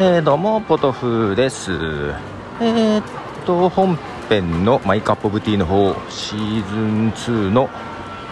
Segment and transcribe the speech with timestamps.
[0.00, 1.72] えー、どうもポトフです。
[1.72, 3.02] えー、っ
[3.44, 3.98] と本
[4.28, 7.68] 編のマイカップオブティーの方シーズン2の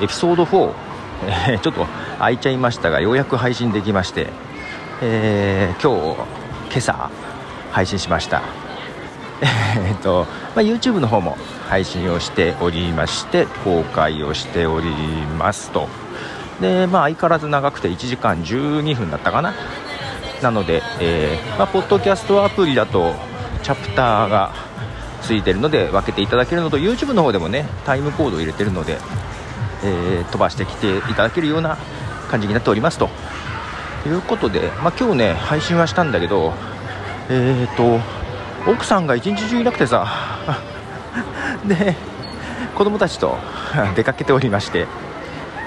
[0.00, 0.72] エピソード4、
[1.26, 1.84] えー、 ちょっと
[2.18, 4.28] 空いちゃいましたがようやく配信できまして、
[5.02, 6.20] えー、今日
[6.70, 7.10] 今朝
[7.72, 8.42] 配信しました。
[9.42, 10.24] えっと、
[10.54, 11.36] まあ、YouTube の方も
[11.68, 14.86] 配信をしておりまして公開をしており
[15.36, 15.88] ますと。
[16.60, 19.52] で、まあ、相変わらず長くて1時間12分だったかな。
[20.42, 23.14] なので、えー、まあ、ポッドキャストアプリだと
[23.62, 24.52] チャプターが
[25.22, 28.98] ついてるので分けていただけるのと YouTube の方でもねタイムコードを入れてるので、
[29.84, 31.76] えー、飛ばしてきていただけるような
[32.28, 33.08] 感じになっておりますと。
[34.06, 36.52] いうことで、まあ、今日ね配信はしたんだけど
[37.28, 38.00] えーと
[38.66, 40.06] 奥さんが一日中いなくてさ
[41.66, 41.94] で
[42.74, 43.38] 子供たちと
[43.94, 44.86] 出かけておりまして、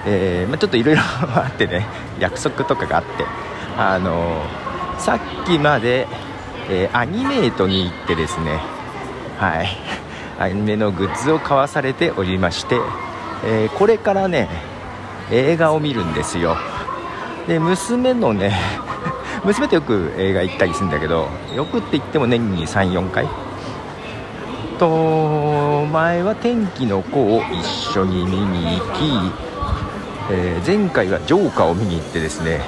[0.05, 1.87] えー、まあ、ちょっといろいろあってね
[2.19, 3.25] 約束とかがあって
[3.81, 4.43] あの、
[4.99, 6.05] さっきまで、
[6.69, 8.59] えー、アニメートに行ってですね
[9.37, 9.69] はい。
[10.37, 12.79] アニメのグッズを買わされておりまして、
[13.45, 14.49] えこれからね
[15.31, 16.57] 映画を見るんですよ。
[17.47, 18.57] で娘のね
[19.43, 23.27] 娘とよく映画行ったりするんだけどよくって言っても年に34回。
[24.77, 27.65] と前は天気の子を一
[27.97, 29.31] 緒に見に行き、
[30.31, 32.61] えー、前回はジョーカーを見に行ってですね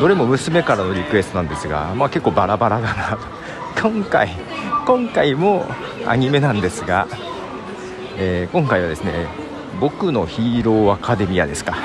[0.00, 3.16] どれも娘からのリクエストなんですが、まあ、結構バラバラだな。
[3.16, 3.18] と
[3.88, 4.30] 今回
[4.86, 5.64] 今回も
[6.06, 7.06] アニメなんですが、
[8.16, 9.26] えー、今回はですね
[9.80, 11.76] 僕のヒーローアカデミアですか、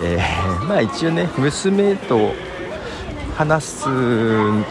[0.00, 0.06] うん。
[0.06, 2.34] えー、 まあ一応ね娘と
[3.36, 3.88] 話す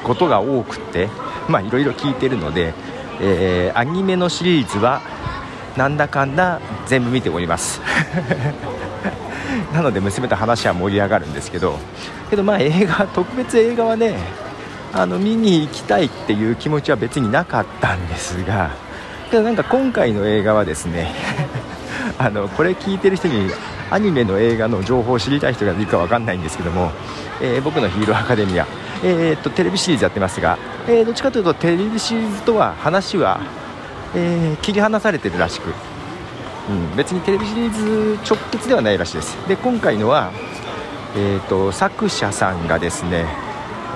[0.04, 1.10] ことが多くて
[1.48, 2.74] まあいろいろ聞いてるので、
[3.20, 5.02] えー、アニメのシリーズは
[5.78, 7.82] なんだかんだ全部見ております。
[9.74, 11.78] なので娘と話は盛り上がるんですけど
[12.30, 14.16] けどまあ映画特別映画はね
[14.94, 18.72] あの見に行きたいっていう気持ちは別になかったんですが
[19.30, 21.14] けどなんか今回の映画はですね
[22.20, 23.50] あのこれ聞いてる人に
[23.90, 26.92] アニメの映画の情報を知りたい人がいるか分かんないんですけども、
[27.42, 28.66] えー、僕のヒーローアカデミア、
[29.04, 30.58] えー、っとテレビシリーズやってますが、
[30.88, 33.42] えー、どっちかというとテレビシリーズとは話は、
[34.16, 35.74] え切り離されてるらしく
[36.72, 39.36] うん、別にテレビシリーズ直結ではないらしいです。
[39.48, 40.32] で今回のは、
[41.16, 43.26] えーと、作者さんがですね、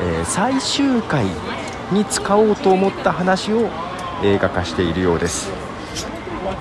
[0.02, 1.26] えー、最終回
[1.92, 3.70] に使おうと思った話を
[4.24, 5.50] 映画化しているようです。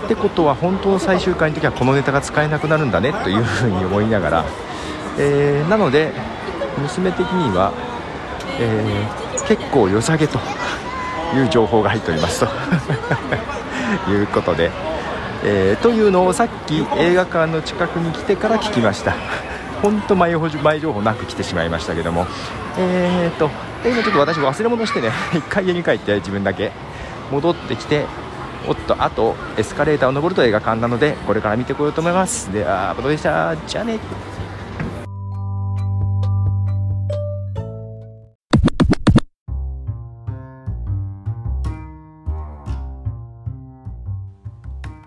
[0.04, 4.44] ってことは本当の最終回の時はこのネタが使えなくなるんだねというふうに思いながら、
[5.18, 6.12] えー、なので
[6.78, 7.72] 娘的には、
[8.60, 10.38] えー、結構良さげと
[11.34, 12.46] いう情報が入っておりますと。
[14.10, 14.93] いうことで。
[15.44, 19.14] えー、というのをさっき映画館の近くに来てから聞きました。
[19.82, 22.26] 本当前前情報なく来てしまいましたけども。
[22.78, 23.50] えーと
[23.84, 25.10] 今ちょっと私忘れ物してね。
[25.32, 26.72] 1回家に帰って自分だけ。
[27.30, 28.06] 戻ってきて
[28.68, 32.52] おっとあとエスカレーターを登ると映画館なのでこれから見てこようと思います。
[32.52, 33.54] ではボトでした。
[33.66, 33.98] じゃあね。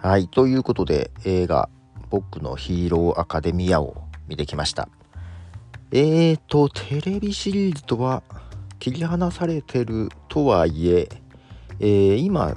[0.07, 1.68] はい、ということで映画
[2.09, 4.88] 「僕のヒーローアカデミア」を見てきました。
[5.91, 8.23] えーと、テレビシリーズとは
[8.79, 11.09] 切り離されてるとはいえ
[11.81, 12.56] えー、今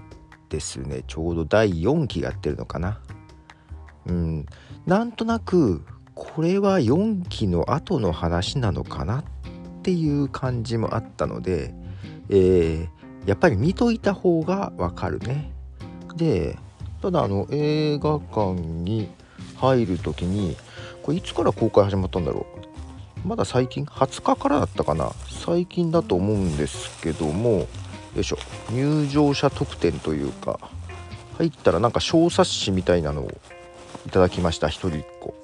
[0.49, 3.01] ですね、ちょうど第4期やってるのかな。
[4.07, 4.47] うん、
[4.87, 5.85] なんとなく
[6.15, 9.25] これは4期の後の話なのかなっ
[9.83, 11.75] ていう感じもあったので、
[12.29, 15.53] えー、やっぱり見といた方がわかるね。
[16.15, 16.57] で
[17.03, 19.09] ただあの映画館に
[19.57, 20.57] 入る時に
[21.03, 22.47] これいつから公開始まったんだろ
[23.25, 23.29] う？
[23.29, 25.13] まだ最近？20日からだったかな？
[25.29, 27.67] 最近だと思うんですけどもよ
[28.17, 28.39] いしょ。
[28.71, 30.59] 入場者特典というか
[31.39, 33.31] 入ったらなんか小冊子みたいなのを
[34.07, 34.67] いただきました。
[34.67, 35.35] 1人1個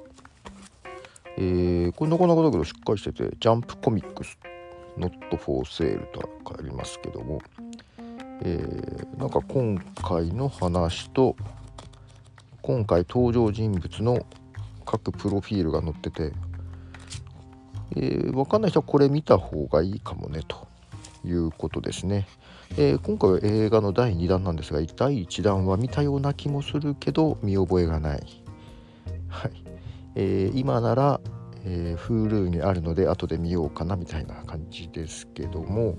[1.39, 4.37] えー、これなかなかだけどしっかりしててジャンプコミックス
[4.97, 7.41] Not for Sale とありますけども。
[8.41, 11.35] えー、なんか今回の話と
[12.61, 14.25] 今回登場人物の
[14.85, 16.33] 各プロフィールが載ってて、
[17.95, 20.67] えー、分かんない人はこれ見た方がいいかもねと
[21.25, 22.27] いうことですね、
[22.77, 28.43] えー、今回は映画の第2弾なんですが第1弾は見たような気もするけど見覚えがない、
[29.29, 29.51] はい。
[30.15, 31.21] えー、今なら、
[31.63, 35.95] えー、Hulu にあるので後で見ようかなみたいな感じですけども、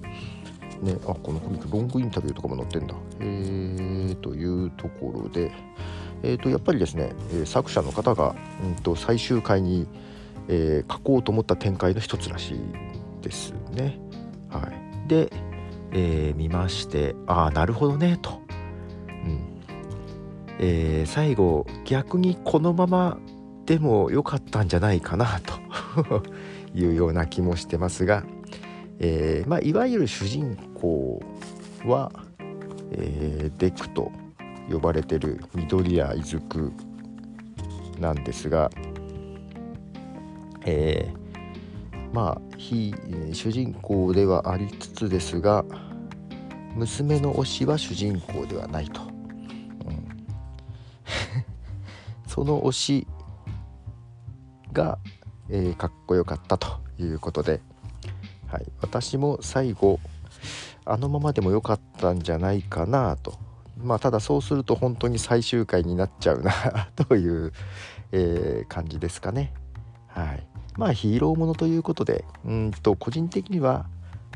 [0.82, 2.94] ね、あこのコミックロングインタビューとかも載ってんだ。
[3.20, 5.52] えー、というところで、
[6.22, 8.34] えー、とやっぱりですね、え作者の方が、
[8.64, 9.86] うんと、最終回に、
[10.48, 12.60] えー、書こうと思った展開の一つらしい
[13.22, 13.98] ですね。
[14.48, 15.08] はい。
[15.08, 15.32] で、
[15.92, 18.40] えー、見ましてああなるほどねと、
[19.08, 19.40] うん。
[20.58, 23.19] えー、最後逆にこのまま
[23.64, 25.54] でも良かったんじゃないかなと。
[26.75, 28.25] いうような気もしてますが、
[29.00, 31.23] えーまあ、いわゆる主人公
[31.85, 32.11] は、
[32.91, 34.11] えー、デクと
[34.71, 36.73] 呼ばれてる緑谷出久
[38.00, 38.71] なんですが、
[40.67, 42.93] えー、まあ非
[43.33, 45.65] 主人公ではありつつですが
[46.75, 49.09] 娘の推しは主人公ではないと、うん、
[52.27, 53.06] その推し
[54.73, 54.99] が、
[55.49, 57.61] えー、かっこよかったということで、
[58.50, 60.00] はい、私も最後
[60.85, 63.35] あのままでもよかったんじゃないかなと。
[63.77, 66.53] まあただそうすると本当に最終回になっちゃうな
[66.97, 67.53] という、
[68.11, 69.53] えー、感じですかね。
[70.09, 70.47] はい、
[70.77, 73.87] まあヒーローものということでうんと個人的には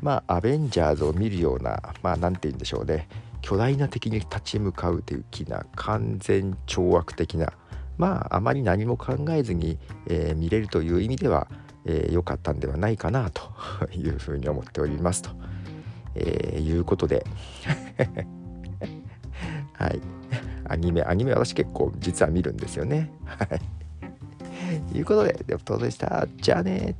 [0.03, 3.09] まあアベンジャーズを見るようなまあ何て言うんでしょうね。
[3.41, 7.53] 巨大な敵に立ち向かう的な完全懲悪的な
[7.99, 11.49] まああまり何も考えずに、えー、見れるという意味では
[11.85, 13.43] 良、えー、かったんではないかなと
[13.95, 15.31] いうふうに思っておりますと、
[16.15, 17.25] えー、いうことで。
[19.75, 20.01] はい。
[20.69, 23.11] アニメアニメ私結構実は見るんですよね。
[23.25, 23.49] はい。
[24.93, 26.27] ということで、レプトでした？
[26.37, 26.95] じゃあね。